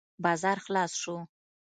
بازار 0.23 0.57
خلاص 0.65 0.91
شو. 1.01 1.15